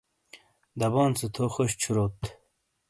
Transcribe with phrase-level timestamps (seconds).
[0.79, 2.17] دبون سے تھو خوش چھوروت!